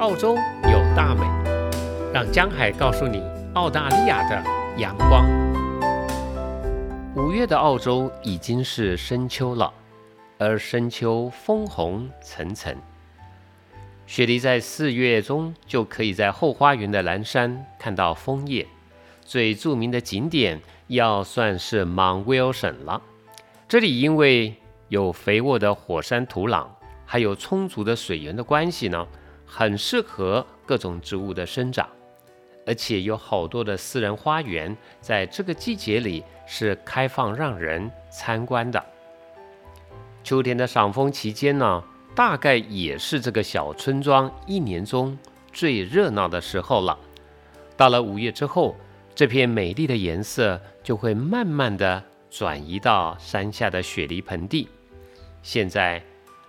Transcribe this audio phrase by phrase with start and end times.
[0.00, 0.34] 澳洲
[0.64, 1.26] 有大美，
[2.10, 4.42] 让江海告诉你澳大利亚的
[4.78, 5.28] 阳光。
[7.14, 9.70] 五月的澳洲已经是深秋了，
[10.38, 12.74] 而深秋枫红层层。
[14.06, 18.66] 雪梨在四月中就可以在后花园的蓝山看到枫叶。
[19.22, 23.02] 最著名的景点要算是 Mount Wilson 了。
[23.68, 24.54] 这里因为
[24.88, 26.68] 有肥沃的火山土壤，
[27.04, 29.06] 还有充足的水源的关系呢，
[29.50, 31.88] 很适合各种植物的生长。
[32.66, 38.82] 而且有好多的私人花园，在这个季节里是开放让人参观的。
[40.22, 41.82] 秋天的赏枫期间呢，
[42.14, 45.18] 大概也是这个小村庄一年中
[45.52, 46.96] 最热闹的时候了。
[47.76, 48.76] 到了五月之后。
[49.12, 54.66] 这片美丽的颜色就会慢慢的转移到山下的雪梨盆地。
[55.42, 56.02] 现在，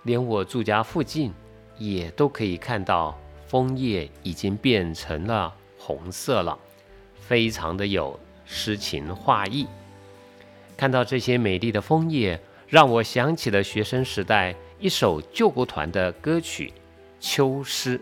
[0.04, 1.34] 连我住家附近
[1.82, 6.58] 也都可以看到枫叶已经变成了红色了，
[7.18, 9.66] 非常的有诗情画意。
[10.76, 16.68] 看到这些美丽的枫叶，让我想起了学生时代一首救国团的歌曲
[17.20, 17.98] 《秋诗》：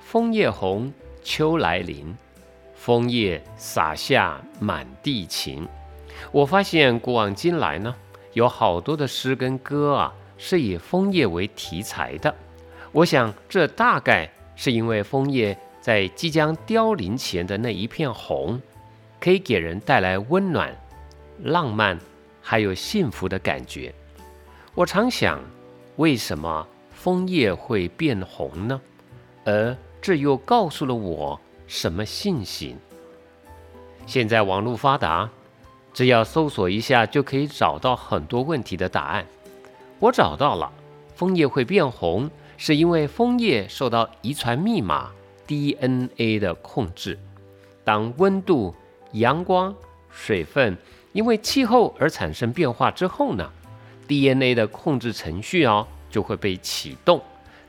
[0.00, 2.14] 枫叶红，秋来临。
[2.74, 5.68] 枫叶洒下满地情，
[6.30, 7.94] 我发现古往今来呢，
[8.34, 12.34] 有好多的诗跟歌啊，是以枫叶为题材的。
[12.92, 18.60] 我想这大概是因为枫叶在即将凋零前的那一片红，
[19.20, 20.74] 可以给人带来温暖、
[21.42, 21.98] 浪漫，
[22.42, 23.94] 还有幸福的感觉。
[24.74, 25.40] 我常想，
[25.96, 28.80] 为什么枫叶会变红呢？
[29.44, 31.40] 而这又告诉了我。
[31.66, 32.74] 什么信息？
[34.06, 35.28] 现在网络发达，
[35.92, 39.26] 只要搜索一下就可以找到很多问题的答案。
[39.98, 40.72] 我找到了，
[41.14, 45.10] 枫叶会变红，是因为枫叶受到遗传密码
[45.46, 47.18] DNA 的控制。
[47.84, 48.74] 当温度、
[49.12, 49.74] 阳光、
[50.10, 50.76] 水分
[51.12, 53.50] 因为气候而产生变化之后呢
[54.06, 57.22] ，DNA 的控制程序哦就会被启动，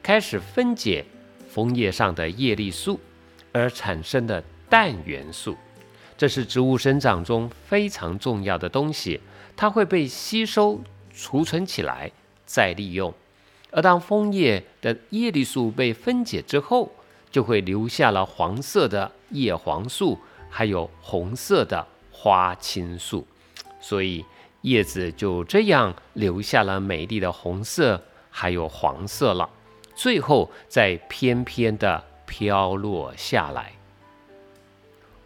[0.03, 1.05] 开始分解
[1.47, 2.99] 枫叶上的叶绿素。
[3.51, 5.57] 而产生的氮元素，
[6.15, 9.19] 这是植物生长中非常重要的东西，
[9.55, 10.79] 它会被吸收、
[11.11, 12.11] 储存起来，
[12.45, 13.11] 再利用。
[13.71, 16.91] 而当枫叶的叶绿素被分解之后，
[17.31, 20.19] 就会留下了黄色的叶黄素，
[20.49, 23.25] 还有红色的花青素，
[23.79, 24.25] 所以
[24.61, 29.49] 叶子就这样留下了美丽的红色，还有黄色了。
[29.95, 32.05] 最后再翩翩的。
[32.29, 33.73] 飘落下来。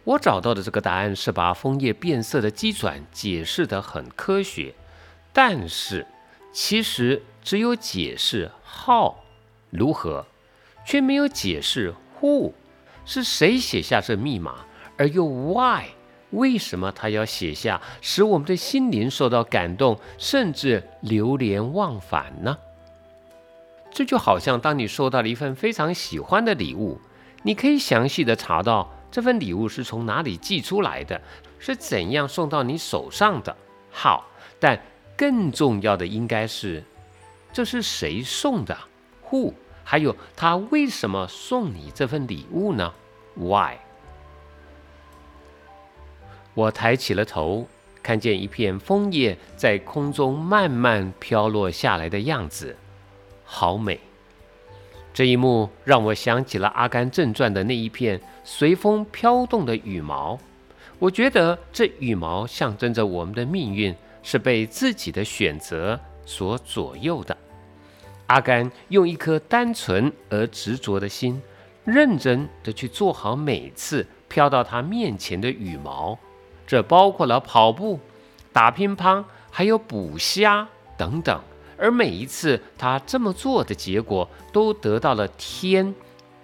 [0.04, 4.74] 我找到的这个答案是把枫叶变色的机转解释得很科学，
[5.30, 6.06] 但是
[6.54, 9.12] 其实只有解释 how
[9.70, 10.24] 如何，
[10.86, 12.52] 却没有解释 who
[13.04, 14.64] 是谁写下这密码，
[14.96, 15.86] 而又 why
[16.30, 22.56] 为什么他要写下，使我们的心灵受到感动，甚至流连忘返呢？
[23.90, 27.00] 这就好像当你收到了一份非常喜欢的礼物，
[27.42, 31.20] 你可以详细的查到这份礼物是从哪里寄出来的，
[31.58, 33.56] 是怎样送到你手上的。
[33.90, 34.28] 好，
[34.60, 34.80] 但
[35.16, 36.82] 更重要的应该是，
[37.52, 38.76] 这是谁送的
[39.30, 39.54] ？Who？
[39.84, 42.94] 还有他为什么送你这份礼物呢
[43.34, 43.76] ？Why？
[46.54, 47.68] 我抬起了头，
[48.02, 52.76] 看见一片枫叶在空中慢慢飘落下来的样子。
[53.44, 54.00] 好美！
[55.12, 60.38] 这一幕让我想起了《阿甘正传》的那一片随风飘动的羽毛。
[60.98, 67.36] 我觉得这羽毛象征着我们的命运是被自己的选择所左右的。
[68.26, 71.40] 阿甘用一颗单纯而执着的心，
[71.84, 76.18] 认真的去做好每次飘到他面前的羽毛。
[76.66, 78.00] 这包括了跑步、
[78.50, 81.38] 打乒乓，还有捕虾等等。
[81.76, 85.94] 而每一次他这么做的结果，都得到了天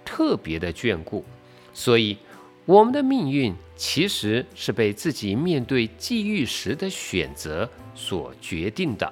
[0.05, 1.25] 特别的眷顾。
[1.73, 2.17] 所以，
[2.65, 9.11] 我们的命运其实是被自己面对际遇时的选择所决定的。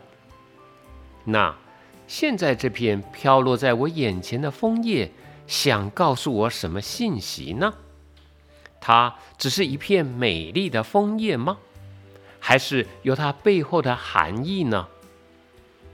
[1.25, 1.57] 那
[2.06, 5.10] 现在这片飘落在我眼前的枫叶，
[5.48, 7.74] 想告诉我什么信息呢？
[8.80, 11.57] 它只是一片美丽的枫叶吗？
[12.39, 14.88] 还是有它背后的含义呢？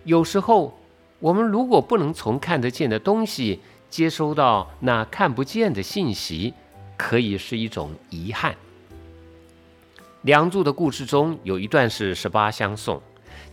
[0.03, 0.77] 有时候，
[1.19, 6.53] 我们如果不能从看得见的东西接收到那看不见的信息，
[6.97, 8.53] 可以是一种遗憾。
[10.21, 13.01] 《梁祝》的故事中有一段是十八相送，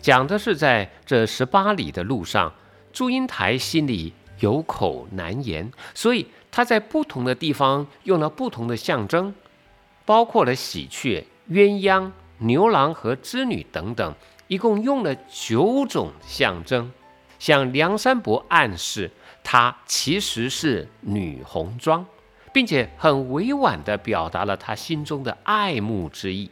[0.01, 2.53] 讲的是在这十八里的路上，
[2.93, 9.35] 祝英台心里有口难言，所以他在不同的地方用了不同的象征，
[10.07, 14.15] 包括了喜鹊、鸳鸯、牛郎和织女等等，
[14.49, 16.91] 一共用了九种象征，
[17.39, 19.11] 向梁山伯暗示
[19.45, 22.07] 她其实是女红妆，
[22.53, 26.51] 并且很委婉地表达了他心中的爱慕之意，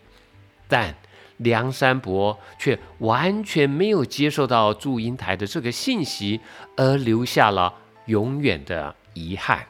[0.68, 0.94] 但。
[1.42, 6.38] 梁山伯却完全没有接受到祝英台的这个信息，
[6.76, 7.72] 而留下了
[8.04, 9.64] 永远的遗憾。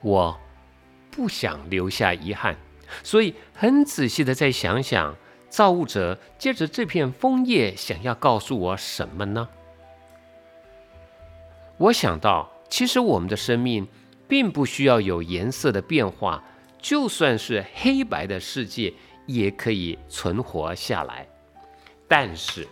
[0.00, 0.36] 我
[1.12, 2.56] 不想留下遗憾，
[3.04, 5.14] 所以很仔细的再想想，
[5.48, 9.48] 造物者借着这片枫叶想要告诉我什么呢？
[11.76, 13.86] 我想到，其实我们的生命
[14.28, 16.44] 并不需要有颜色的变化，
[16.80, 18.92] 就算是黑白的世界。
[19.28, 21.28] 也可以存活下来，
[22.08, 22.66] 但是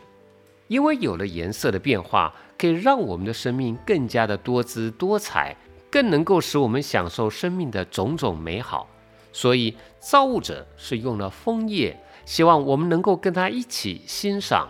[0.68, 5.54] 因为有了颜色的变化，可以让我们的生命更加的多姿多彩，
[5.90, 8.88] 更能够使我们享受生命的种种美好。
[9.34, 11.94] 所以造物者是用了枫叶，
[12.24, 14.66] 希望我们能够跟他一起欣赏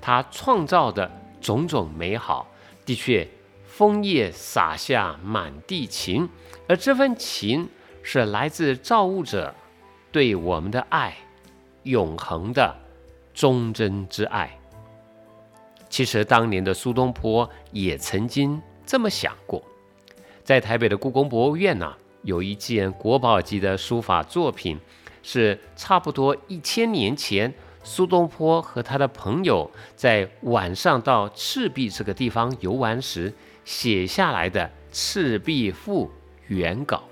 [0.00, 1.10] 他创造的
[1.42, 2.50] 种种美好。
[2.86, 3.28] 的确，
[3.76, 6.26] 枫叶洒下满地情，
[6.66, 7.68] 而这份情
[8.02, 9.54] 是来自造物者
[10.10, 11.14] 对我们的爱。
[11.82, 12.74] 永恒的
[13.34, 14.58] 忠贞之爱。
[15.90, 19.62] 其实当年的苏东坡也曾经这么想过。
[20.42, 24.80] 在台北的故宫博物院呢，有一件国宝级的书法作品，
[25.22, 27.52] 是差不多一千年前
[27.84, 33.32] 苏东坡和他的朋友在晚上到赤壁这个地方游玩时
[33.66, 36.06] 写下来的《赤壁赋》
[36.46, 37.02] 原稿。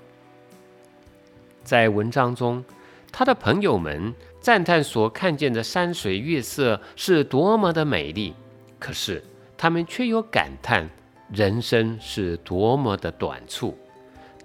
[1.63, 2.65] 在文章中，
[3.11, 4.11] 他的朋友们。
[4.39, 8.35] 赞叹所看见的山水月色是多么的美丽，
[8.77, 9.23] 可是
[9.57, 10.87] 他们却又感叹
[11.31, 13.75] 人生是多么的短促。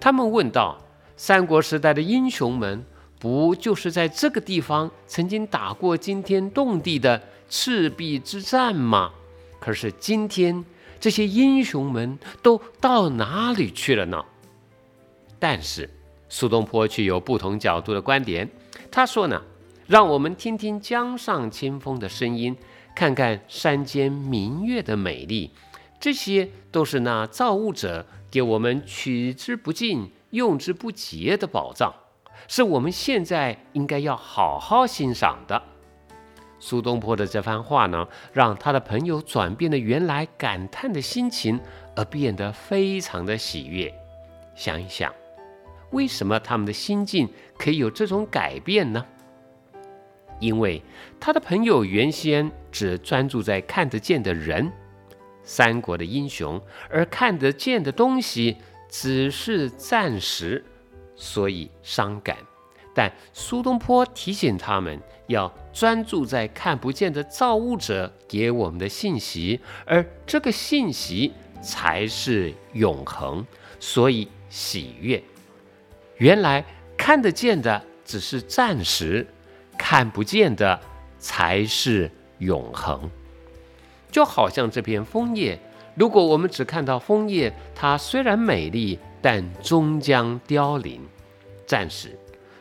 [0.00, 0.78] 他们问道
[1.18, 2.82] ：“三国时代的英雄们，
[3.18, 7.20] 不就是在这个地方曾经打过惊天动地的
[7.50, 9.12] 赤壁之战吗？
[9.58, 10.64] 可是今天
[11.00, 14.24] 这些英雄们都到哪里去了呢？”
[15.40, 15.90] 但是
[16.28, 18.48] 苏东坡却有不同角度的观点。
[18.90, 19.42] 他说呢。
[19.90, 22.56] 让我们听听江上清风的声音，
[22.94, 25.50] 看看山间明月的美丽，
[25.98, 31.92] 这些都是那造物者给我们取之不尽、用之不竭的宝藏，
[32.46, 35.60] 是我们现在应该要好好欣赏的。
[36.60, 41.58] 苏东坡的这番话呢，让他的朋友转变了原来感叹的心情，
[41.96, 43.92] 而变得非常的喜悦。
[44.54, 45.12] 想一想，
[45.90, 47.28] 为什么他们的心境
[47.58, 49.04] 可以有这种改变呢？
[50.38, 50.82] 因为
[51.18, 54.70] 他的朋友原先只专注在看得见的人，
[55.42, 56.60] 三国的英雄，
[56.90, 58.56] 而看得见的东西
[58.88, 60.64] 只是暂时，
[61.16, 62.36] 所以伤感。
[62.94, 71.32] 但苏东坡提醒他们要专注在看不见的造物者给我们的信息，而这个信息
[71.62, 73.46] 才是永恒，
[73.78, 75.22] 所以喜悦。
[76.16, 76.64] 原来
[76.96, 79.26] 看得见的只是暂时。
[79.82, 80.78] 看不见的
[81.18, 83.10] 才是永恒，
[84.12, 85.58] 就好像这片枫叶，
[85.94, 91.00] 如果我们只看到枫叶，它虽然美丽，但终将凋零，
[91.66, 92.10] 暂时；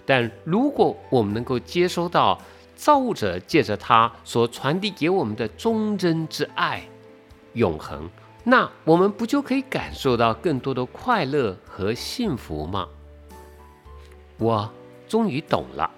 [0.09, 2.41] 但如果我们能够接收到
[2.75, 6.81] 造物者借着它所传递给我们的忠贞之爱，
[7.53, 8.09] 永恒，
[8.43, 12.87] 那我们不就可以感受到更多的快乐和幸福吗？
[14.39, 14.73] 我
[15.07, 15.91] 终于懂了。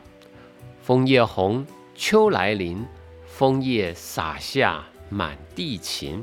[0.83, 1.65] 枫叶红，
[1.95, 2.85] 秋来临，
[3.25, 6.21] 枫叶洒下满地情。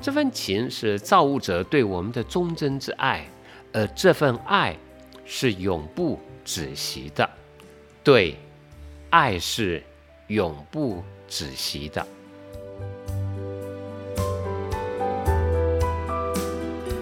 [0.00, 3.28] 这份情是造物者对我们的忠贞之爱，
[3.74, 4.74] 而这份爱
[5.26, 7.28] 是永不止息的。
[8.04, 8.36] 对，
[9.10, 9.82] 爱是
[10.28, 12.06] 永不止息的。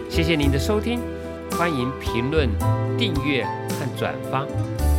[0.09, 1.01] 谢谢您的收听，
[1.51, 2.49] 欢迎评论、
[2.97, 4.47] 订阅和转发。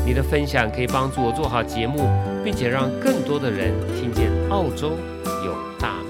[0.06, 2.08] 你的分享可以帮助我做好节目，
[2.44, 4.92] 并且让更多的人听见澳洲
[5.44, 6.05] 有大。